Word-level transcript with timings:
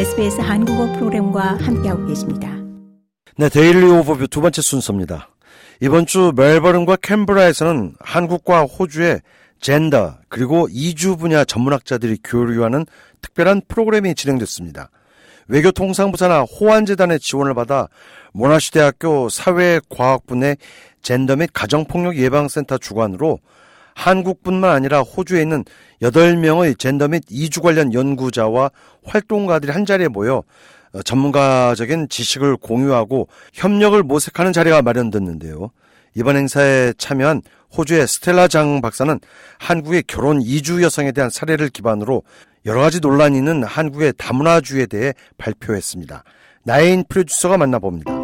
SBS 0.00 0.40
한국어 0.40 0.90
프로그램과 0.94 1.58
함께하고 1.58 2.06
계십니다. 2.06 2.50
네, 3.36 3.50
Daily 3.50 3.84
Overview 3.84 4.28
두 4.28 4.40
번째 4.40 4.62
순서입니다. 4.62 5.28
이번 5.82 6.06
주 6.06 6.32
멜버른과 6.34 6.96
캔버라에서는 6.96 7.96
한국과 8.00 8.62
호주의 8.62 9.20
젠더 9.60 10.16
그리고 10.30 10.68
이주 10.70 11.18
분야 11.18 11.44
전문학자들이 11.44 12.20
교류하는 12.24 12.86
특별한 13.20 13.60
프로그램이 13.68 14.14
진행됐습니다. 14.14 14.88
외교통상부 15.48 16.20
산하 16.20 16.44
호한재단의 16.44 17.20
지원을 17.20 17.52
받아 17.52 17.88
모나시 18.32 18.72
대학교 18.72 19.28
사회과학부 19.28 20.34
내 20.34 20.56
젠더 21.02 21.36
및 21.36 21.50
가정폭력 21.52 22.16
예방센터 22.16 22.78
주관으로 22.78 23.38
한국뿐만 24.00 24.70
아니라 24.70 25.00
호주에 25.00 25.42
있는 25.42 25.64
8명의 26.00 26.78
젠더 26.78 27.08
및 27.08 27.22
이주 27.28 27.60
관련 27.60 27.92
연구자와 27.92 28.70
활동가들이 29.04 29.72
한자리에 29.72 30.08
모여 30.08 30.42
전문가적인 31.04 32.08
지식을 32.08 32.56
공유하고 32.56 33.28
협력을 33.52 34.02
모색하는 34.02 34.52
자리가 34.52 34.80
마련됐는데요. 34.82 35.70
이번 36.14 36.36
행사에 36.36 36.94
참여한 36.96 37.42
호주의 37.76 38.06
스텔라 38.08 38.48
장 38.48 38.80
박사는 38.80 39.20
한국의 39.58 40.04
결혼 40.06 40.40
이주 40.40 40.82
여성에 40.82 41.12
대한 41.12 41.30
사례를 41.30 41.68
기반으로 41.68 42.22
여러 42.66 42.80
가지 42.80 43.00
논란이 43.00 43.36
있는 43.36 43.62
한국의 43.62 44.14
다문화주의에 44.16 44.86
대해 44.86 45.12
발표했습니다. 45.38 46.24
나인 46.64 47.04
프로듀서가 47.08 47.58
만나봅니다. 47.58 48.19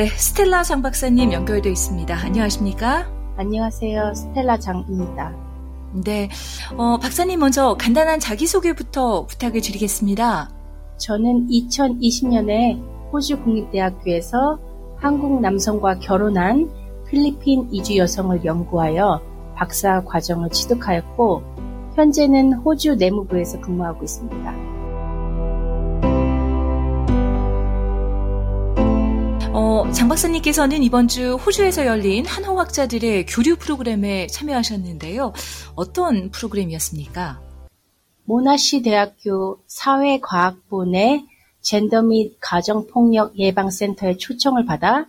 네, 0.00 0.06
스텔라 0.06 0.62
장 0.62 0.80
박사님 0.80 1.30
연결되어 1.30 1.70
있습니다. 1.70 2.16
안녕하십니까? 2.24 3.06
안녕하세요. 3.36 4.14
스텔라 4.14 4.58
장입니다. 4.58 5.36
네, 5.92 6.30
어, 6.78 6.96
박사님 6.96 7.38
먼저 7.38 7.76
간단한 7.78 8.18
자기소개부터 8.18 9.26
부탁을 9.26 9.60
드리겠습니다. 9.60 10.48
저는 10.96 11.48
2020년에 11.48 12.80
호주 13.12 13.42
국립대학교에서 13.42 14.58
한국 14.96 15.42
남성과 15.42 15.98
결혼한 15.98 16.70
필리핀 17.06 17.68
이주 17.70 17.98
여성을 17.98 18.42
연구하여 18.42 19.20
박사 19.54 20.02
과정을 20.02 20.48
취득하였고, 20.48 21.42
현재는 21.96 22.54
호주 22.54 22.94
내무부에서 22.94 23.60
근무하고 23.60 24.02
있습니다. 24.04 24.79
어, 29.62 29.92
장 29.92 30.08
박사님께서는 30.08 30.82
이번 30.82 31.06
주 31.06 31.34
호주에서 31.34 31.84
열린 31.84 32.24
한화학자들의 32.24 33.26
교류 33.26 33.56
프로그램에 33.56 34.26
참여하셨는데요. 34.28 35.34
어떤 35.74 36.30
프로그램이었습니까? 36.30 37.42
모나시 38.24 38.80
대학교 38.80 39.60
사회과학부 39.66 40.86
내 40.86 41.26
젠더 41.60 42.00
및 42.00 42.38
가정폭력 42.40 43.38
예방센터의 43.38 44.16
초청을 44.16 44.64
받아 44.64 45.04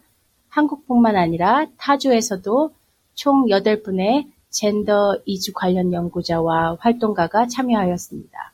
한국뿐만 0.49 1.15
아니라 1.15 1.67
타주에서도 1.77 2.71
총 3.13 3.45
8분의 3.45 4.27
젠더 4.49 5.19
이주 5.23 5.53
관련 5.53 5.93
연구자와 5.93 6.75
활동가가 6.81 7.47
참여하였습니다. 7.47 8.53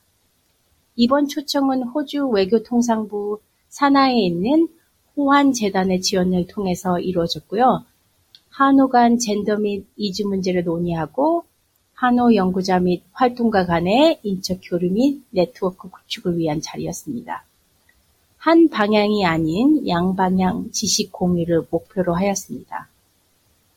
이번 0.95 1.27
초청은 1.27 1.81
호주 1.87 2.27
외교통상부 2.27 3.39
산하에 3.69 4.13
있는 4.19 4.67
호환재단의 5.17 6.01
지원을 6.01 6.47
통해서 6.47 6.99
이루어졌고요. 6.99 7.83
한호 8.49 8.89
간 8.89 9.17
젠더 9.17 9.57
및 9.57 9.85
이주 9.95 10.27
문제를 10.27 10.63
논의하고 10.63 11.43
한호 11.93 12.35
연구자 12.35 12.79
및 12.79 13.03
활동가 13.11 13.65
간의 13.65 14.19
인적 14.21 14.59
교류 14.63 14.91
및 14.91 15.23
네트워크 15.31 15.89
구축을 15.89 16.37
위한 16.37 16.61
자리였습니다. 16.61 17.43
한 18.37 18.69
방향이 18.69 19.25
아닌 19.25 19.87
양방향 19.87 20.71
지식 20.71 21.11
공유를 21.11 21.67
목표로 21.71 22.13
하였습니다. 22.13 22.87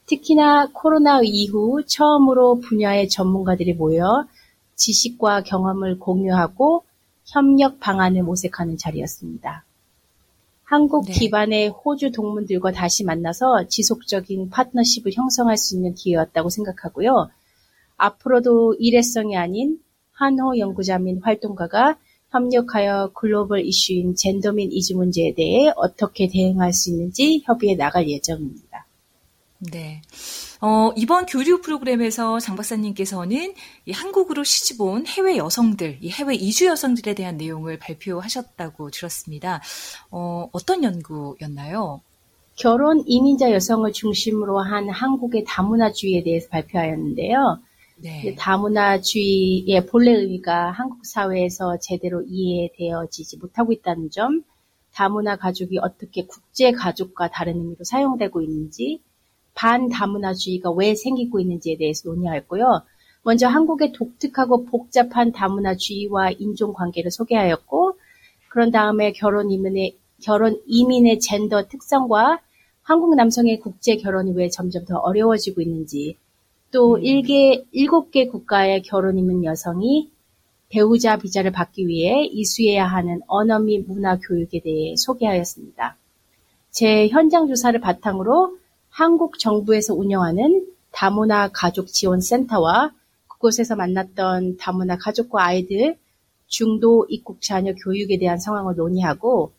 특히나 0.05 0.69
코로나 0.73 1.21
이후 1.25 1.83
처음으로 1.87 2.61
분야의 2.61 3.09
전문가들이 3.09 3.73
모여 3.73 4.27
지식과 4.75 5.45
경험을 5.45 5.99
공유하고 5.99 6.85
협력 7.25 7.81
방안을 7.81 8.23
모색하는 8.23 8.77
자리였습니다. 8.77 9.65
한국 10.71 11.07
네. 11.07 11.13
기반의 11.15 11.71
호주 11.71 12.13
동문들과 12.13 12.71
다시 12.71 13.03
만나서 13.03 13.67
지속적인 13.67 14.51
파트너십을 14.51 15.13
형성할 15.13 15.57
수 15.57 15.75
있는 15.75 15.95
기회였다고 15.95 16.49
생각하고요. 16.49 17.29
앞으로도 17.97 18.77
일회성이 18.79 19.37
아닌 19.37 19.81
한호 20.13 20.59
연구자 20.59 21.01
및 21.01 21.19
활동가가 21.23 21.99
협력하여 22.31 23.11
글로벌 23.15 23.67
이슈인 23.67 24.15
젠더 24.15 24.53
및 24.53 24.69
이주 24.71 24.97
문제에 24.97 25.35
대해 25.35 25.73
어떻게 25.75 26.29
대응할 26.29 26.73
수 26.73 26.91
있는지 26.91 27.43
협의해 27.47 27.75
나갈 27.75 28.09
예정입니다. 28.09 28.70
네. 29.61 30.01
어, 30.63 30.91
이번 30.97 31.27
교류 31.27 31.61
프로그램에서 31.61 32.41
장 32.41 32.57
박사님께서는 32.57 33.55
한국으로 33.93 34.43
시집 34.43 34.81
온 34.81 35.07
해외 35.07 35.37
여성들, 35.37 35.99
이 36.01 36.11
해외 36.11 36.35
이주 36.35 36.67
여성들에 36.67 37.15
대한 37.15 37.37
내용을 37.37 37.79
발표하셨다고 37.79 38.91
들었습니다. 38.91 39.61
어, 40.11 40.49
어떤 40.53 40.83
연구였나요? 40.83 42.01
결혼 42.57 43.03
이민자 43.07 43.53
여성을 43.53 43.91
중심으로 43.93 44.61
한 44.61 44.89
한국의 44.89 45.45
다문화주의에 45.47 46.23
대해서 46.23 46.49
발표하였는데요. 46.49 47.59
네. 48.03 48.35
다문화주의의 48.39 49.87
본래 49.87 50.13
의미가 50.13 50.71
한국 50.71 51.05
사회에서 51.05 51.79
제대로 51.81 52.23
이해되어지지 52.27 53.37
못하고 53.37 53.73
있다는 53.73 54.11
점, 54.11 54.43
다문화 54.95 55.37
가족이 55.37 55.79
어떻게 55.79 56.27
국제 56.27 56.73
가족과 56.73 57.29
다른 57.29 57.57
의미로 57.57 57.85
사용되고 57.85 58.41
있는지, 58.41 59.03
반다문화주의가 59.61 60.71
왜 60.71 60.95
생기고 60.95 61.39
있는지에 61.39 61.77
대해서 61.77 62.09
논의하였고요. 62.09 62.83
먼저 63.23 63.47
한국의 63.47 63.93
독특하고 63.93 64.65
복잡한 64.65 65.33
다문화주의와 65.33 66.31
인종관계를 66.31 67.11
소개하였고, 67.11 67.99
그런 68.49 68.71
다음에 68.71 69.13
결혼 69.13 69.51
이민의, 69.51 69.97
결혼 70.23 70.59
이민의 70.67 71.21
젠더 71.21 71.69
특성과 71.69 72.41
한국 72.83 73.15
남성의 73.15 73.61
국제 73.61 73.97
결혼이 73.97 74.33
왜 74.33 74.49
점점 74.49 74.87
더 74.87 74.97
어려워지고 74.97 75.61
있는지, 75.61 76.17
또 76.73 76.95
음. 76.95 77.03
일개, 77.03 77.63
일곱 77.73 78.11
개 78.11 78.27
국가의 78.27 78.83
결혼 78.83 79.19
이민 79.19 79.45
여성이 79.45 80.11
배우자 80.71 81.19
비자를 81.19 81.51
받기 81.51 81.87
위해 81.87 82.25
이수해야 82.25 82.87
하는 82.87 83.21
언어 83.27 83.59
및 83.59 83.85
문화 83.87 84.19
교육에 84.19 84.61
대해 84.61 84.95
소개하였습니다. 84.97 85.97
제 86.71 87.09
현장 87.09 87.49
조사를 87.49 87.79
바탕으로 87.81 88.60
한국 88.91 89.39
정부에서 89.39 89.95
운영하는 89.95 90.67
다문화 90.91 91.49
가족 91.53 91.87
지원 91.87 92.21
센터와 92.21 92.93
그곳에서 93.29 93.77
만났던 93.77 94.59
다문화 94.59 94.99
가족과 94.99 95.45
아이들 95.45 95.97
중도 96.47 97.07
입국 97.09 97.41
자녀 97.41 97.73
교육에 97.75 98.19
대한 98.19 98.39
상황을 98.39 98.75
논의하고 98.75 99.53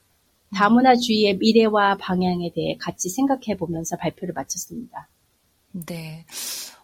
다문화주의의 0.54 1.38
미래와 1.38 1.98
방향에 1.98 2.52
대해 2.54 2.78
같이 2.78 3.10
생각해 3.10 3.58
보면서 3.58 3.96
발표를 3.96 4.34
마쳤습니다. 4.34 5.08
네. 5.72 6.26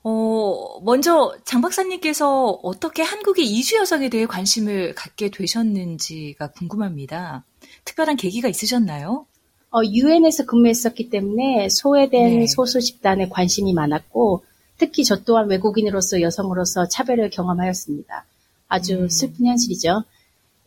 어, 0.04 0.80
먼저 0.84 1.36
장 1.44 1.60
박사님께서 1.60 2.60
어떻게 2.64 3.04
한국의 3.04 3.46
이주 3.46 3.76
여성에 3.76 4.08
대해 4.08 4.26
관심을 4.26 4.96
갖게 4.96 5.30
되셨는지가 5.30 6.52
궁금합니다. 6.52 7.44
특별한 7.84 8.16
계기가 8.16 8.48
있으셨나요? 8.48 9.28
어, 9.72 9.84
유엔에서 9.84 10.46
근무했었기 10.46 11.10
때문에 11.10 11.68
소외된 11.70 12.40
네. 12.40 12.48
소수 12.48 12.80
집단에 12.80 13.28
관심이 13.28 13.74
많았고 13.74 14.44
특히 14.78 15.04
저 15.04 15.24
또한 15.24 15.50
외국인으로서 15.50 16.22
여성으로서 16.22 16.88
차별을 16.88 17.30
경험하였습니다. 17.30 18.26
아주 18.68 18.96
음. 18.96 19.10
슬픈 19.10 19.46
현실이죠. 19.46 20.04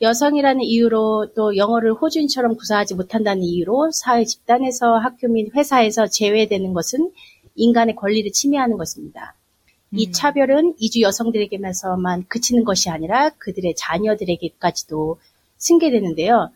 여성이라는 0.02 0.62
이유로 0.62 1.32
또 1.34 1.56
영어를 1.56 1.92
호주인처럼 1.92 2.56
구사하지 2.56 2.94
못한다는 2.94 3.42
이유로 3.42 3.90
사회 3.92 4.24
집단에서 4.24 4.96
학교 4.98 5.28
및 5.28 5.50
회사에서 5.54 6.06
제외되는 6.06 6.72
것은 6.72 7.10
인간의 7.54 7.96
권리를 7.96 8.30
침해하는 8.32 8.78
것입니다. 8.78 9.34
이 9.92 10.06
음. 10.06 10.12
차별은 10.12 10.74
이주 10.78 11.02
여성들에게만서만 11.02 12.26
그치는 12.28 12.64
것이 12.64 12.88
아니라 12.88 13.30
그들의 13.30 13.74
자녀들에게까지도 13.76 15.18
승계되는데요. 15.58 16.50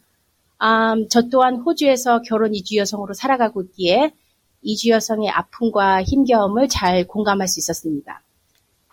음, 0.64 1.08
저 1.11 1.28
또한 1.28 1.56
호주에서 1.56 2.22
결혼 2.22 2.55
이주 2.55 2.76
여성으로 2.78 3.12
살아가고 3.12 3.62
있기에 3.62 4.14
이주 4.62 4.88
여성의 4.88 5.28
아픔과 5.28 6.02
힘겨움을 6.02 6.69
잘 6.69 7.06
공감할 7.06 7.49
수 7.49 7.61
있었습니다. 7.61 8.22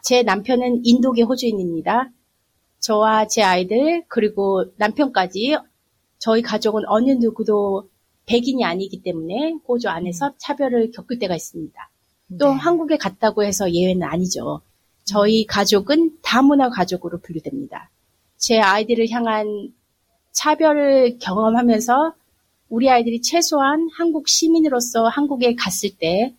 제 0.04 0.22
남편은 0.22 0.82
인도계 0.84 1.22
호주인입니다. 1.22 2.10
저와 2.80 3.28
제 3.28 3.42
아이들 3.42 4.04
그리고 4.10 4.66
남편까지 4.76 5.56
저희 6.20 6.42
가족은 6.42 6.84
어느 6.88 7.12
누구도 7.12 7.90
백인이 8.26 8.66
아니기 8.66 9.02
때문에 9.02 9.56
호주 9.68 9.88
안에서 9.88 10.34
차별을 10.38 10.92
겪을 10.92 11.20
때가 11.20 11.36
있습니다. 11.36 11.90
또 12.38 12.50
네. 12.50 12.54
한국에 12.54 12.98
갔다고 12.98 13.44
해서 13.44 13.72
예외는 13.72 14.04
아니죠. 14.04 14.62
저희 15.06 15.46
가족은 15.46 16.18
다문화 16.22 16.70
가족으로 16.70 17.20
분류됩니다. 17.20 17.90
제 18.38 18.60
아이들을 18.60 19.10
향한 19.10 19.74
차별을 20.32 21.18
경험하면서 21.20 22.14
우리 22.70 22.90
아이들이 22.90 23.22
최소한 23.22 23.90
한국 23.98 24.30
시민으로서 24.30 25.08
한국에 25.08 25.56
갔을 25.56 25.90
때 25.98 26.34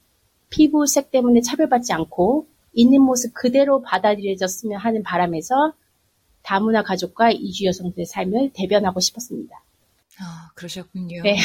피부색 0.50 1.10
때문에 1.10 1.40
차별받지 1.40 1.92
않고 1.92 2.46
있는 2.72 3.02
모습 3.02 3.34
그대로 3.34 3.82
받아들여졌으면 3.82 4.78
하는 4.78 5.02
바람에서 5.02 5.74
다문화 6.42 6.82
가족과 6.82 7.30
이주 7.30 7.66
여성들의 7.66 8.06
삶을 8.06 8.50
대변하고 8.54 9.00
싶었습니다. 9.00 9.62
아, 10.20 10.50
그러셨군요. 10.54 11.22
네. 11.22 11.36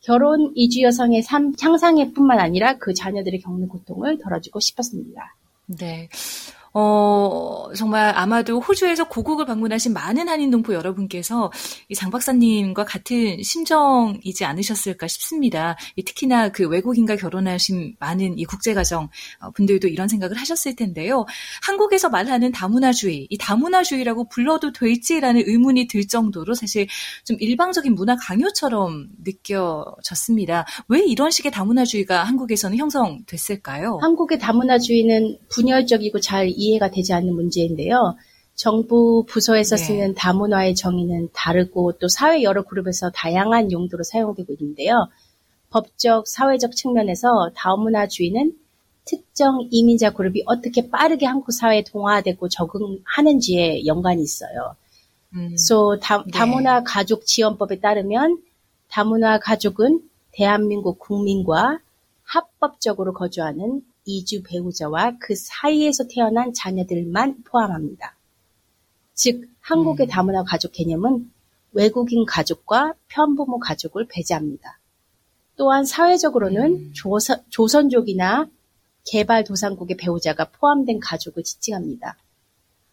결혼 0.00 0.52
이주 0.54 0.82
여성의 0.82 1.22
삶 1.22 1.54
향상에뿐만 1.58 2.38
아니라 2.38 2.76
그 2.76 2.92
자녀들이 2.92 3.40
겪는 3.40 3.68
고통을 3.68 4.18
덜어주고 4.18 4.60
싶었습니다. 4.60 5.34
네. 5.66 6.08
어, 6.76 7.68
정말 7.76 8.12
아마도 8.16 8.58
호주에서 8.60 9.08
고국을 9.08 9.46
방문하신 9.46 9.92
많은 9.92 10.28
한인 10.28 10.50
동포 10.50 10.74
여러분께서 10.74 11.50
이 11.88 11.94
장 11.94 12.10
박사님과 12.10 12.84
같은 12.84 13.40
심정이지 13.42 14.44
않으셨을까 14.44 15.06
싶습니다. 15.06 15.76
이 15.96 16.02
특히나 16.02 16.48
그 16.50 16.66
외국인과 16.68 17.14
결혼하신 17.16 17.94
많은 18.00 18.38
이 18.38 18.44
국제가정 18.44 19.08
어, 19.40 19.50
분들도 19.52 19.86
이런 19.88 20.08
생각을 20.08 20.36
하셨을 20.36 20.74
텐데요. 20.74 21.24
한국에서 21.62 22.08
말하는 22.08 22.50
다문화주의, 22.50 23.28
이 23.30 23.38
다문화주의라고 23.38 24.28
불러도 24.28 24.72
될지라는 24.72 25.42
의문이 25.46 25.86
들 25.86 26.06
정도로 26.08 26.54
사실 26.54 26.88
좀 27.24 27.36
일방적인 27.38 27.94
문화 27.94 28.16
강요처럼 28.16 29.08
느껴졌습니다. 29.24 30.66
왜 30.88 31.00
이런 31.04 31.30
식의 31.30 31.52
다문화주의가 31.52 32.24
한국에서는 32.24 32.76
형성됐을까요? 32.76 33.98
한국의 34.02 34.38
다문화주의는 34.40 35.38
분열적이고 35.50 36.20
잘 36.20 36.48
이해가 36.64 36.90
되지 36.90 37.12
않는 37.12 37.34
문제인데요. 37.34 38.16
정부 38.54 39.24
부서에서 39.28 39.76
네. 39.76 39.82
쓰는 39.82 40.14
다문화의 40.14 40.74
정의는 40.74 41.28
다르고 41.32 41.98
또 41.98 42.08
사회 42.08 42.42
여러 42.42 42.62
그룹에서 42.62 43.10
다양한 43.10 43.72
용도로 43.72 44.04
사용되고 44.04 44.52
있는데요. 44.52 45.08
법적, 45.70 46.28
사회적 46.28 46.76
측면에서 46.76 47.50
다문화주의는 47.56 48.52
특정 49.04 49.66
이민자 49.70 50.10
그룹이 50.10 50.44
어떻게 50.46 50.88
빠르게 50.88 51.26
한국 51.26 51.52
사회에 51.52 51.82
동화되고 51.84 52.48
적응하는지에 52.48 53.84
연관이 53.86 54.22
있어요. 54.22 54.76
음, 55.34 55.56
다, 56.00 56.22
네. 56.24 56.30
다문화 56.32 56.84
가족 56.84 57.26
지원법에 57.26 57.80
따르면 57.80 58.40
다문화 58.88 59.40
가족은 59.40 60.00
대한민국 60.30 61.00
국민과 61.00 61.80
합법적으로 62.22 63.12
거주하는 63.12 63.82
이주 64.04 64.42
배우자와 64.42 65.16
그 65.18 65.34
사이에서 65.34 66.04
태어난 66.08 66.52
자녀들만 66.52 67.44
포함합니다. 67.44 68.16
즉, 69.14 69.48
한국의 69.60 70.06
음. 70.06 70.08
다문화 70.08 70.44
가족 70.44 70.72
개념은 70.72 71.30
외국인 71.72 72.24
가족과 72.26 72.94
편부모 73.08 73.58
가족을 73.58 74.06
배제합니다. 74.08 74.78
또한 75.56 75.84
사회적으로는 75.84 76.72
음. 76.72 76.92
조선, 76.94 77.42
조선족이나 77.48 78.48
개발도상국의 79.06 79.96
배우자가 79.96 80.50
포함된 80.50 80.98
가족을 81.00 81.42
지칭합니다. 81.42 82.16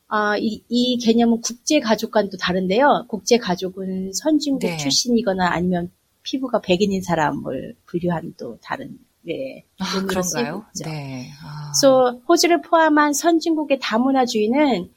아, 0.07 0.37
이, 0.37 0.61
이 0.67 0.97
개념은 0.97 1.41
국제가족과는 1.41 2.29
또 2.29 2.37
다른데요. 2.37 3.05
국제가족은 3.07 4.11
선진국 4.13 4.69
네. 4.69 4.77
출신이거나 4.77 5.47
아니면 5.47 5.89
피부가 6.23 6.59
백인인 6.59 7.01
사람을 7.01 7.75
분류한 7.85 8.35
또 8.37 8.57
다른, 8.61 8.99
네. 9.23 9.65
아, 9.79 9.85
의미로 9.97 10.21
쓰이고 10.21 10.39
그런가요? 10.43 10.65
네. 10.85 11.29
아. 11.43 11.71
그래서 11.71 12.19
호주를 12.27 12.61
포함한 12.61 13.13
선진국의 13.13 13.79
다문화주의는 13.81 14.89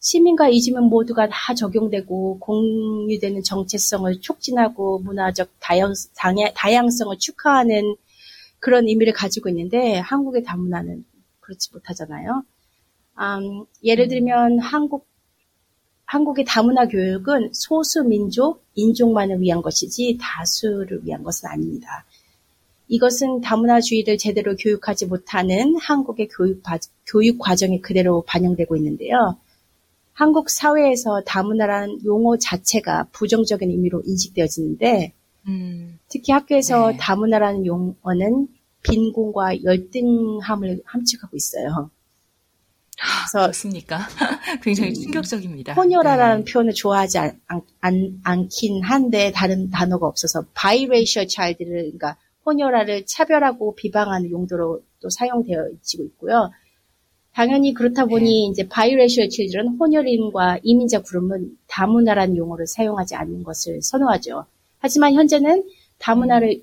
시민과 0.00 0.48
이주민 0.48 0.84
모두가 0.84 1.28
다 1.28 1.54
적용되고 1.54 2.38
공유되는 2.38 3.42
정체성을 3.42 4.20
촉진하고 4.20 5.00
문화적 5.00 5.50
다양, 5.60 5.92
다양- 6.16 6.52
다양성을 6.54 7.16
축하하는 7.18 7.96
그런 8.60 8.86
의미를 8.88 9.12
가지고 9.12 9.48
있는데 9.48 9.98
한국의 9.98 10.44
다문화는 10.44 11.04
그렇지 11.40 11.70
못하잖아요. 11.72 12.44
음, 13.20 13.64
예를 13.82 14.08
들면 14.08 14.60
한국 14.60 15.06
한국의 16.04 16.46
다문화 16.46 16.86
교육은 16.88 17.50
소수 17.52 18.02
민족, 18.02 18.64
인종만을 18.74 19.40
위한 19.42 19.60
것이지 19.60 20.16
다수를 20.20 21.04
위한 21.04 21.22
것은 21.22 21.48
아닙니다. 21.50 22.04
이것은 22.88 23.40
다문화주의를 23.42 24.16
제대로 24.18 24.56
교육하지 24.56 25.06
못하는 25.06 25.76
한국의 25.76 26.28
교육, 26.28 26.62
바- 26.62 26.78
교육 27.06 27.38
과정에 27.38 27.80
그대로 27.80 28.22
반영되고 28.22 28.76
있는데요. 28.76 29.36
한국 30.14 30.50
사회에서 30.50 31.22
다문화라는 31.24 32.04
용어 32.04 32.36
자체가 32.38 33.08
부정적인 33.12 33.70
의미로 33.70 34.02
인식되어지는데 34.04 35.12
음, 35.46 35.98
특히 36.08 36.32
학교에서 36.32 36.90
네. 36.92 36.96
다문화라는 36.98 37.66
용어는 37.66 38.48
빈곤과 38.82 39.62
열등함을 39.62 40.82
함축하고 40.84 41.36
있어요. 41.36 41.90
그래서 42.96 43.42
그렇습니까? 43.46 44.00
굉장히 44.62 44.90
음, 44.90 44.94
충격적입니다. 44.94 45.74
혼혈아라는 45.74 46.44
네. 46.44 46.52
표현을 46.52 46.74
좋아하지 46.74 47.18
않, 47.18 47.40
않, 47.80 48.20
않긴 48.24 48.82
한데 48.82 49.30
다른 49.32 49.70
단어가 49.70 50.06
없어서 50.06 50.44
biracial 50.60 51.28
child를 51.28 51.82
그러니까 51.82 52.16
혼혈아를 52.48 53.04
차별하고 53.06 53.74
비방하는 53.74 54.30
용도로 54.30 54.80
또 55.00 55.10
사용되어지고 55.10 56.04
있고요. 56.04 56.50
당연히 57.34 57.74
그렇다 57.74 58.06
보니 58.06 58.46
이제 58.46 58.66
biracial 58.66 59.30
children 59.30 59.76
혼혈인과 59.78 60.60
이민자 60.62 61.02
그룹은 61.02 61.56
다문화라는 61.68 62.36
용어를 62.36 62.66
사용하지 62.66 63.14
않는 63.14 63.44
것을 63.44 63.82
선호하죠. 63.82 64.46
하지만 64.78 65.12
현재는 65.14 65.64
다문화를 65.98 66.62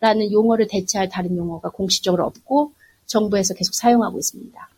라는 0.00 0.30
용어를 0.30 0.68
대체할 0.68 1.08
다른 1.08 1.36
용어가 1.36 1.70
공식적으로 1.70 2.24
없고 2.24 2.72
정부에서 3.08 3.54
계속 3.54 3.74
사용하고 3.74 4.18
있습니다. 4.18 4.68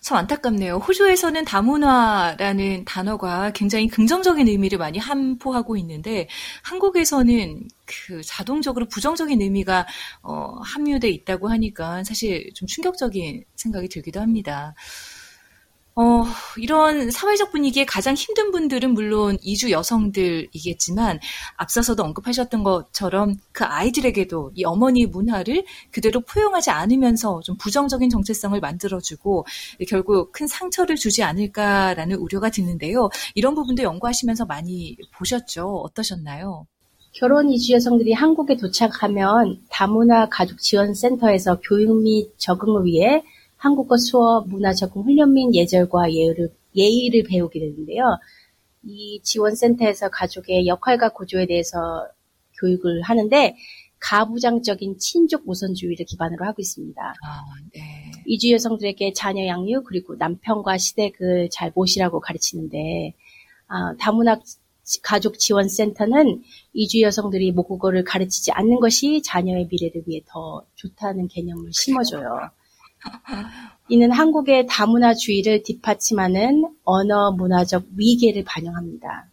참 0.00 0.16
안타깝네요. 0.18 0.76
호주에서는 0.76 1.44
다문화라는 1.44 2.84
단어가 2.86 3.50
굉장히 3.50 3.88
긍정적인 3.88 4.48
의미를 4.48 4.78
많이 4.78 4.98
함포하고 4.98 5.76
있는데 5.76 6.28
한국에서는 6.62 7.68
그 7.84 8.22
자동적으로 8.22 8.86
부정적인 8.86 9.42
의미가 9.42 9.86
어, 10.22 10.56
함유돼 10.62 11.10
있다고 11.10 11.50
하니까 11.50 12.02
사실 12.04 12.50
좀 12.54 12.66
충격적인 12.66 13.44
생각이 13.56 13.88
들기도 13.88 14.20
합니다. 14.20 14.74
어, 15.96 16.24
이런 16.56 17.10
사회적 17.10 17.50
분위기에 17.50 17.84
가장 17.84 18.14
힘든 18.14 18.52
분들은 18.52 18.94
물론 18.94 19.36
이주 19.42 19.70
여성들이겠지만 19.70 21.18
앞서서도 21.56 22.02
언급하셨던 22.04 22.62
것처럼 22.62 23.36
그 23.52 23.64
아이들에게도 23.64 24.52
이 24.54 24.64
어머니의 24.64 25.06
문화를 25.08 25.64
그대로 25.90 26.20
포용하지 26.20 26.70
않으면서 26.70 27.40
좀 27.40 27.56
부정적인 27.56 28.08
정체성을 28.08 28.58
만들어주고 28.60 29.46
결국 29.88 30.32
큰 30.32 30.46
상처를 30.46 30.96
주지 30.96 31.22
않을까라는 31.22 32.16
우려가 32.16 32.50
드는데요. 32.50 33.08
이런 33.34 33.54
부분도 33.54 33.82
연구하시면서 33.82 34.46
많이 34.46 34.96
보셨죠? 35.12 35.82
어떠셨나요? 35.84 36.66
결혼 37.12 37.50
이주 37.50 37.72
여성들이 37.72 38.12
한국에 38.12 38.56
도착하면 38.56 39.60
다문화 39.68 40.28
가족 40.28 40.60
지원 40.60 40.94
센터에서 40.94 41.58
교육 41.60 42.00
및 42.02 42.32
적응을 42.38 42.84
위해 42.84 43.24
한국어 43.60 43.98
수업, 43.98 44.48
문화 44.48 44.72
적응 44.72 45.02
훈련 45.02 45.34
및 45.34 45.54
예절과 45.54 46.10
예의를, 46.12 46.48
예의를 46.74 47.24
배우게 47.24 47.60
되는데요. 47.60 48.18
이 48.82 49.20
지원센터에서 49.22 50.08
가족의 50.08 50.66
역할과 50.66 51.10
구조에 51.10 51.44
대해서 51.44 52.08
교육을 52.58 53.02
하는데 53.02 53.54
가부장적인 53.98 54.96
친족 54.98 55.46
우선주의를 55.46 56.06
기반으로 56.06 56.46
하고 56.46 56.56
있습니다. 56.62 57.02
아, 57.02 57.40
네. 57.74 58.10
이주 58.24 58.50
여성들에게 58.50 59.12
자녀 59.12 59.46
양육 59.46 59.84
그리고 59.84 60.16
남편과 60.16 60.78
시댁을 60.78 61.50
잘 61.52 61.70
모시라고 61.74 62.20
가르치는데 62.20 63.12
아, 63.66 63.94
다문화 63.98 64.40
가족 65.02 65.38
지원 65.38 65.68
센터는 65.68 66.42
이주 66.72 67.02
여성들이 67.02 67.52
모국어를 67.52 68.04
가르치지 68.04 68.52
않는 68.52 68.80
것이 68.80 69.20
자녀의 69.22 69.68
미래를 69.70 70.04
위해 70.06 70.22
더 70.26 70.64
좋다는 70.76 71.28
개념을 71.28 71.70
심어줘요. 71.74 72.50
이는 73.88 74.10
한국의 74.12 74.66
다문화주의를 74.68 75.62
뒷받침하는 75.62 76.64
언어 76.84 77.32
문화적 77.32 77.84
위계를 77.96 78.44
반영합니다. 78.44 79.28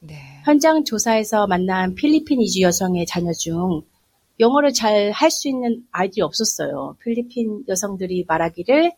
네. 0.00 0.14
현장 0.44 0.84
조사에서 0.84 1.46
만난 1.46 1.94
필리핀 1.94 2.40
이주 2.40 2.62
여성의 2.62 3.06
자녀 3.06 3.32
중 3.32 3.82
영어를 4.40 4.72
잘 4.72 5.12
할 5.12 5.30
수 5.30 5.48
있는 5.48 5.84
아이들이 5.92 6.22
없었어요. 6.22 6.96
필리핀 7.02 7.64
여성들이 7.68 8.24
말하기를 8.26 8.92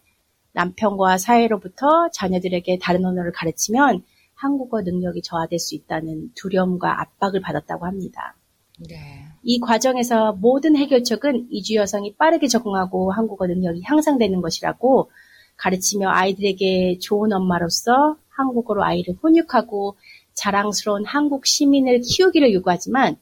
남편과 0.52 1.18
사회로부터 1.18 2.08
자녀들에게 2.12 2.78
다른 2.80 3.04
언어를 3.04 3.32
가르치면 3.32 4.02
한국어 4.34 4.82
능력이 4.82 5.22
저하될 5.22 5.58
수 5.58 5.74
있다는 5.74 6.30
두려움과 6.34 7.00
압박을 7.00 7.40
받았다고 7.40 7.86
합니다. 7.86 8.36
네. 8.78 9.26
이 9.42 9.60
과정에서 9.60 10.32
모든 10.32 10.76
해결책은 10.76 11.48
이주 11.50 11.74
여성이 11.76 12.14
빠르게 12.14 12.48
적응하고 12.48 13.12
한국어 13.12 13.46
능력이 13.46 13.82
향상되는 13.84 14.40
것이라고 14.40 15.10
가르치며 15.56 16.08
아이들에게 16.08 16.98
좋은 16.98 17.32
엄마로서 17.32 18.16
한국어로 18.30 18.82
아이를 18.82 19.14
훈육하고 19.20 19.96
자랑스러운 20.32 21.04
한국 21.04 21.46
시민을 21.46 22.00
키우기를 22.00 22.52
요구하지만 22.52 23.16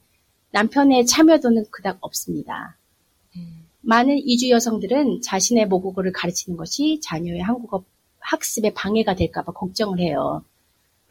남편의 0.51 1.05
참여도는 1.05 1.65
그닥 1.69 1.97
없습니다. 2.01 2.77
음. 3.35 3.67
많은 3.81 4.17
이주 4.17 4.49
여성들은 4.49 5.21
자신의 5.21 5.67
모국어를 5.67 6.11
가르치는 6.11 6.57
것이 6.57 6.99
자녀의 7.01 7.41
한국어 7.41 7.83
학습에 8.19 8.73
방해가 8.73 9.15
될까봐 9.15 9.51
걱정을 9.51 9.99
해요. 9.99 10.43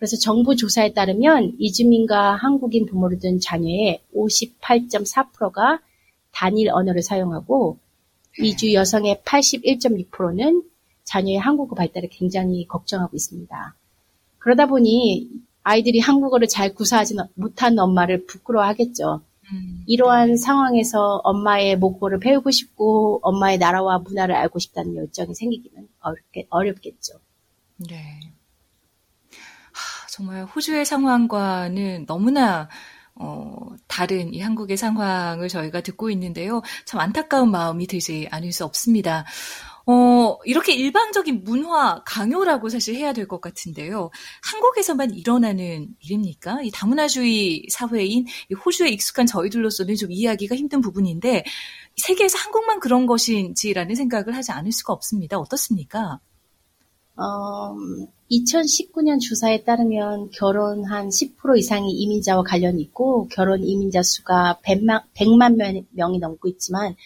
그래서 0.02 0.16
정부 0.16 0.56
조사에 0.56 0.94
따르면 0.94 1.54
이주민과 1.60 2.34
한국인 2.34 2.86
부모를 2.86 3.20
둔 3.20 3.38
자녀의 3.38 4.02
58.4%가 4.12 5.80
단일 6.32 6.70
언어를 6.72 7.02
사용하고 7.02 7.78
이주 8.40 8.72
여성의 8.72 9.22
81.6%는 9.24 10.64
자녀의 11.04 11.38
한국어 11.38 11.76
발달을 11.76 12.08
굉장히 12.10 12.66
걱정하고 12.66 13.14
있습니다. 13.14 13.76
그러다 14.40 14.66
보니 14.66 15.28
아이들이 15.62 16.00
한국어를 16.00 16.48
잘 16.48 16.74
구사하지 16.74 17.14
못한 17.34 17.78
엄마를 17.78 18.26
부끄러워하겠죠. 18.26 19.20
음. 19.52 19.84
이러한 19.86 20.36
상황에서 20.36 21.20
엄마의 21.22 21.76
모국어를 21.76 22.18
배우고 22.18 22.50
싶고 22.50 23.20
엄마의 23.22 23.58
나라와 23.58 24.00
문화를 24.00 24.34
알고 24.34 24.58
싶다는 24.58 24.96
열정이 24.96 25.32
생기기는 25.36 25.86
어렵겠, 26.00 26.48
어렵겠죠. 26.50 27.20
네. 27.88 28.32
정말 30.12 30.44
호주의 30.44 30.84
상황과는 30.84 32.04
너무나 32.06 32.68
어, 33.14 33.56
다른 33.88 34.34
이 34.34 34.40
한국의 34.40 34.76
상황을 34.76 35.48
저희가 35.48 35.80
듣고 35.80 36.10
있는데요. 36.10 36.60
참 36.84 37.00
안타까운 37.00 37.50
마음이 37.50 37.86
들지 37.86 38.28
않을 38.30 38.52
수 38.52 38.66
없습니다. 38.66 39.24
어, 39.86 40.36
이렇게 40.44 40.74
일방적인 40.74 41.44
문화 41.44 42.02
강요라고 42.04 42.68
사실 42.68 42.94
해야 42.96 43.14
될 43.14 43.26
것 43.26 43.40
같은데요. 43.40 44.10
한국에서만 44.42 45.14
일어나는 45.14 45.88
일입니까? 46.00 46.60
이 46.62 46.70
다문화주의 46.70 47.66
사회인 47.70 48.26
호주에 48.64 48.90
익숙한 48.90 49.24
저희들로서는 49.24 49.96
좀 49.96 50.12
이해하기가 50.12 50.54
힘든 50.56 50.82
부분인데, 50.82 51.42
세계에서 51.96 52.36
한국만 52.38 52.80
그런 52.80 53.06
것인지라는 53.06 53.94
생각을 53.94 54.36
하지 54.36 54.52
않을 54.52 54.72
수가 54.72 54.92
없습니다. 54.92 55.38
어떻습니까? 55.38 56.20
어, 58.32 58.34
2019년 58.34 59.20
조사에 59.20 59.62
따르면 59.64 60.30
결혼한 60.30 61.08
10% 61.08 61.58
이상이 61.58 61.92
이민자와 61.92 62.42
관련이 62.42 62.80
있고 62.82 63.28
결혼 63.28 63.62
이민자 63.62 64.02
수가 64.02 64.58
100만, 64.64 65.02
100만 65.14 65.84
명이 65.90 66.18
넘고 66.18 66.48
있지만 66.48 66.96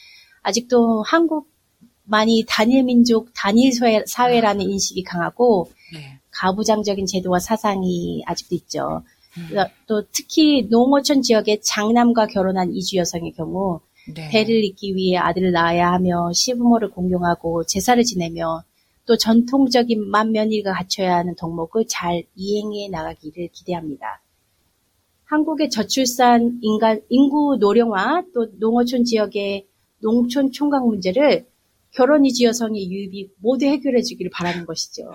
아직도 0.43 1.03
한국만이 1.03 2.45
단일 2.47 2.85
민족, 2.85 3.31
단일 3.35 3.73
사회 4.07 4.41
라는 4.41 4.67
아. 4.67 4.69
인식이 4.69 5.03
강하고 5.03 5.71
네. 5.93 6.21
가부장적인 6.31 7.07
제도와 7.07 7.41
사상이 7.41 8.23
아직도 8.27 8.55
있죠. 8.55 9.03
음. 9.39 9.49
또 9.87 10.03
특히 10.13 10.67
농어촌 10.71 11.23
지역의 11.23 11.61
장남과 11.63 12.29
결혼한 12.29 12.73
이주 12.73 12.97
여성의 12.97 13.33
경우 13.33 13.81
네. 14.15 14.29
배를 14.31 14.65
잇기 14.65 14.95
위해 14.95 15.19
아들을 15.19 15.51
낳아야 15.53 15.93
하며 15.93 16.33
시부모를 16.33 16.91
공경하고 16.91 17.65
제사를 17.65 18.03
지내며 18.05 18.63
또 19.07 19.17
전통적인 19.17 20.11
만면일가 20.11 20.73
갖춰야 20.73 21.17
하는 21.17 21.35
덕목을 21.37 21.87
잘 21.89 22.25
이행해 22.35 22.89
나가기를 22.91 23.49
기대합니다. 23.53 24.21
한국의 25.25 25.71
저출산 25.71 26.59
인간, 26.63 27.01
인구 27.09 27.57
노령화 27.59 28.25
또 28.35 28.49
농어촌 28.59 29.05
지역의 29.05 29.67
농촌 30.01 30.53
총각 30.53 30.87
문제를 30.87 31.47
결혼 31.93 32.25
이주 32.25 32.45
여성의 32.45 32.91
유입이 32.91 33.31
모두 33.39 33.65
해결해 33.65 34.03
주기를 34.03 34.31
바라는 34.31 34.67
것이죠. 34.67 35.11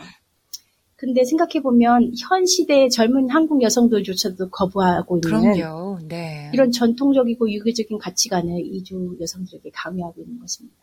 근데 0.96 1.24
생각해 1.24 1.62
보면 1.62 2.14
현 2.20 2.46
시대의 2.46 2.90
젊은 2.90 3.30
한국 3.30 3.64
여성들조차도 3.64 4.50
거부하고 4.50 5.18
있는 5.18 5.54
그럼요. 5.54 6.00
네. 6.08 6.52
이런 6.54 6.72
전통적이고 6.72 7.52
유교적인 7.52 7.98
가치관을 7.98 8.60
이주 8.60 9.18
여성들에게 9.20 9.72
강요하고 9.74 10.22
있는 10.22 10.40
것입니다. 10.40 10.78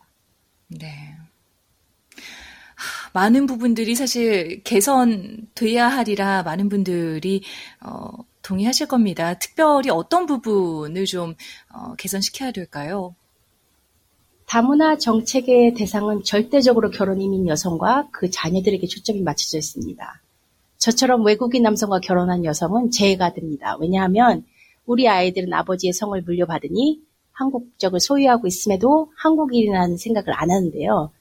네. 0.67 0.87
많은 3.13 3.45
부분들이 3.45 3.95
사실 3.95 4.61
개선돼야 4.63 5.87
하리라 5.87 6.43
많은 6.43 6.69
분들이 6.69 7.41
어, 7.81 8.09
동의하실 8.41 8.87
겁니다. 8.87 9.35
특별히 9.35 9.89
어떤 9.89 10.25
부분을 10.25 11.05
좀 11.05 11.35
어, 11.73 11.95
개선시켜야 11.95 12.51
될까요? 12.51 13.15
다문화 14.47 14.97
정책의 14.97 15.75
대상은 15.75 16.23
절대적으로 16.23 16.89
결혼 16.89 17.21
이민 17.21 17.47
여성과 17.47 18.07
그 18.11 18.31
자녀들에게 18.31 18.87
초점이 18.87 19.21
맞춰져 19.21 19.59
있습니다. 19.59 20.21
저처럼 20.79 21.23
외국인 21.23 21.61
남성과 21.61 21.99
결혼한 21.99 22.45
여성은 22.45 22.89
재해가 22.89 23.33
됩니다. 23.33 23.77
왜냐하면 23.79 24.43
우리 24.87 25.07
아이들은 25.07 25.53
아버지의 25.53 25.93
성을 25.93 26.19
물려받으니 26.19 26.99
한국적을 27.33 27.99
소유하고 27.99 28.47
있음에도 28.47 29.11
한국인이라는 29.17 29.97
생각을 29.97 30.33
안 30.33 30.49
하는데요. 30.49 31.11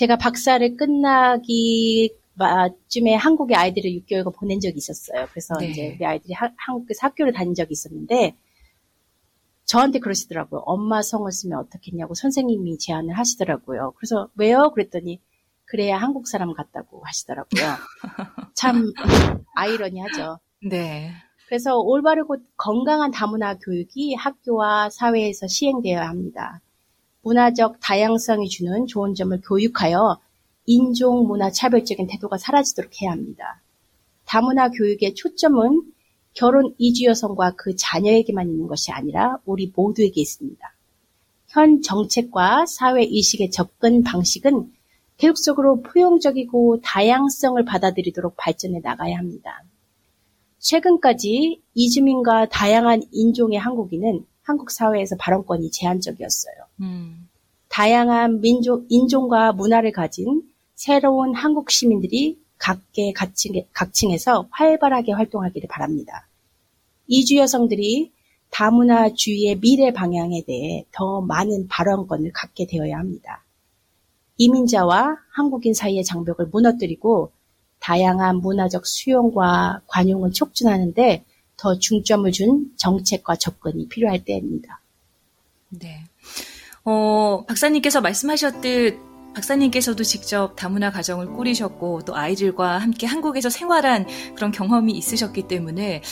제가 0.00 0.16
박사를 0.16 0.76
끝나기 0.78 2.10
쯤에 2.88 3.14
한국에 3.16 3.54
아이들을 3.54 3.90
6개월간 3.90 4.34
보낸 4.34 4.58
적이 4.58 4.78
있었어요. 4.78 5.26
그래서 5.28 5.54
네. 5.58 5.68
이제 5.68 5.94
우리 5.94 6.06
아이들이 6.06 6.32
하, 6.32 6.50
한국에서 6.56 7.06
학교를 7.06 7.34
다닌 7.34 7.52
적이 7.54 7.72
있었는데 7.72 8.34
저한테 9.66 9.98
그러시더라고요. 9.98 10.62
엄마 10.64 11.02
성을 11.02 11.30
쓰면 11.30 11.58
어떻겠냐고 11.58 12.14
선생님이 12.14 12.78
제안을 12.78 13.12
하시더라고요. 13.18 13.92
그래서 13.98 14.30
왜요? 14.36 14.70
그랬더니 14.70 15.20
그래야 15.66 15.98
한국 15.98 16.28
사람 16.28 16.54
같다고 16.54 17.02
하시더라고요. 17.04 17.62
참 18.56 18.90
아이러니하죠. 19.54 20.38
네. 20.66 21.12
그래서 21.46 21.78
올바르고 21.78 22.38
건강한 22.56 23.10
다문화 23.10 23.58
교육이 23.58 24.14
학교와 24.14 24.88
사회에서 24.88 25.46
시행되어야 25.46 26.08
합니다. 26.08 26.62
문화적 27.22 27.78
다양성이 27.80 28.48
주는 28.48 28.86
좋은 28.86 29.14
점을 29.14 29.38
교육하여 29.46 30.20
인종 30.66 31.26
문화 31.26 31.50
차별적인 31.50 32.06
태도가 32.06 32.38
사라지도록 32.38 33.02
해야 33.02 33.12
합니다. 33.12 33.60
다문화 34.24 34.70
교육의 34.70 35.14
초점은 35.14 35.82
결혼 36.34 36.74
이주 36.78 37.04
여성과 37.04 37.54
그 37.56 37.74
자녀에게만 37.76 38.48
있는 38.48 38.66
것이 38.66 38.92
아니라 38.92 39.38
우리 39.44 39.72
모두에게 39.74 40.20
있습니다. 40.20 40.74
현 41.48 41.82
정책과 41.82 42.66
사회 42.66 43.02
의식의 43.02 43.50
접근 43.50 44.04
방식은 44.04 44.72
계속적으로 45.16 45.82
포용적이고 45.82 46.80
다양성을 46.82 47.62
받아들이도록 47.64 48.36
발전해 48.36 48.80
나가야 48.80 49.18
합니다. 49.18 49.64
최근까지 50.60 51.60
이주민과 51.74 52.48
다양한 52.48 53.02
인종의 53.10 53.58
한국인은 53.58 54.24
한국 54.50 54.70
사회에서 54.70 55.16
발언권이 55.16 55.70
제한적이었어요. 55.70 56.54
음. 56.80 57.28
다양한 57.68 58.40
민족, 58.40 58.84
인종과 58.88 59.52
문화를 59.52 59.92
가진 59.92 60.42
새로운 60.74 61.34
한국 61.34 61.70
시민들이 61.70 62.36
각계 62.58 63.12
각층, 63.12 63.52
각층에서 63.72 64.48
활발하게 64.50 65.12
활동하기를 65.12 65.68
바랍니다. 65.68 66.26
이주 67.06 67.36
여성들이 67.36 68.10
다문화주의의 68.50 69.60
미래 69.60 69.92
방향에 69.92 70.42
대해 70.44 70.84
더 70.90 71.20
많은 71.20 71.68
발언권을 71.68 72.32
갖게 72.32 72.66
되어야 72.66 72.98
합니다. 72.98 73.44
이민자와 74.36 75.16
한국인 75.30 75.74
사이의 75.74 76.02
장벽을 76.02 76.46
무너뜨리고 76.46 77.30
다양한 77.78 78.38
문화적 78.38 78.84
수용과 78.84 79.82
관용을 79.86 80.32
촉진하는데 80.32 81.24
더 81.60 81.78
중점을 81.78 82.30
준 82.32 82.72
정책과 82.76 83.36
접근이 83.36 83.88
필요할 83.88 84.24
때입니다. 84.24 84.80
네. 85.68 86.04
어, 86.84 87.44
박사님께서 87.46 88.00
말씀하셨듯 88.00 89.10
박사님께서도 89.34 90.02
직접 90.02 90.56
다문화 90.56 90.90
가정을 90.90 91.34
꾸리셨고 91.34 92.00
또 92.06 92.16
아이들과 92.16 92.78
함께 92.78 93.06
한국에서 93.06 93.50
생활한 93.50 94.06
그런 94.34 94.50
경험이 94.50 94.92
있으셨기 94.94 95.46
때문에 95.46 96.02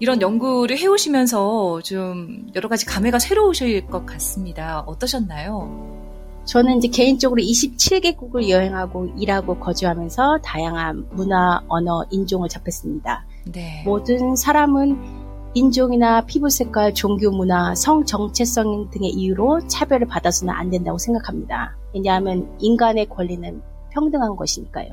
이런 0.00 0.20
연구를 0.20 0.76
해오시면서 0.76 1.82
좀 1.82 2.50
여러 2.54 2.68
가지 2.68 2.84
감회가 2.84 3.18
새로우실 3.18 3.86
것 3.86 4.04
같습니다. 4.06 4.80
어떠셨나요? 4.80 6.42
저는 6.46 6.78
이제 6.78 6.88
개인적으로 6.88 7.40
27개국을 7.40 8.48
여행하고 8.48 9.14
일하고 9.18 9.58
거주하면서 9.60 10.38
다양한 10.42 11.06
문화, 11.12 11.62
언어, 11.68 12.04
인종을 12.10 12.48
접했습니다. 12.48 13.24
네. 13.44 13.82
모든 13.84 14.36
사람은 14.36 15.20
인종이나 15.54 16.26
피부 16.26 16.48
색깔, 16.48 16.94
종교 16.94 17.30
문화, 17.30 17.74
성 17.74 18.04
정체성 18.04 18.90
등의 18.90 19.10
이유로 19.10 19.66
차별을 19.66 20.06
받아서는 20.06 20.54
안 20.54 20.70
된다고 20.70 20.96
생각합니다. 20.98 21.76
왜냐하면 21.92 22.56
인간의 22.60 23.06
권리는 23.06 23.60
평등한 23.90 24.36
것이니까요. 24.36 24.90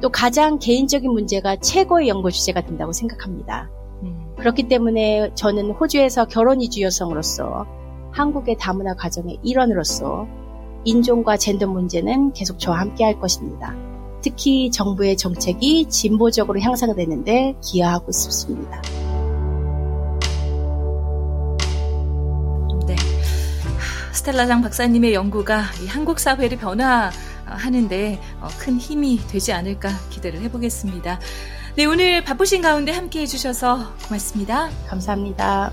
또 0.00 0.10
가장 0.10 0.58
개인적인 0.58 1.10
문제가 1.10 1.56
최고의 1.56 2.08
연구 2.08 2.30
주제가 2.30 2.60
된다고 2.60 2.92
생각합니다. 2.92 3.68
음. 4.02 4.34
그렇기 4.38 4.68
때문에 4.68 5.32
저는 5.34 5.72
호주에서 5.72 6.26
결혼 6.26 6.60
이주 6.60 6.82
여성으로서 6.82 7.66
한국의 8.12 8.56
다문화 8.58 8.94
가정의 8.94 9.38
일원으로서 9.42 10.26
인종과 10.84 11.36
젠더 11.36 11.66
문제는 11.66 12.32
계속 12.32 12.58
저와 12.58 12.78
함께 12.80 13.04
할 13.04 13.18
것입니다. 13.18 13.74
특히 14.22 14.70
정부의 14.70 15.16
정책이 15.16 15.88
진보적으로 15.88 16.60
향상되는데 16.60 17.56
기여하고 17.62 18.12
싶습니다. 18.12 18.80
네. 22.86 22.96
스텔라장 24.12 24.62
박사님의 24.62 25.14
연구가 25.14 25.64
한국 25.88 26.20
사회를 26.20 26.58
변화하는데 26.58 28.20
어, 28.40 28.48
큰 28.58 28.78
힘이 28.78 29.18
되지 29.28 29.52
않을까 29.52 29.90
기대를 30.10 30.40
해보겠습니다. 30.42 31.18
네, 31.74 31.86
오늘 31.86 32.22
바쁘신 32.22 32.60
가운데 32.60 32.92
함께 32.92 33.22
해주셔서 33.22 33.94
고맙습니다. 34.06 34.68
감사합니다. 34.88 35.72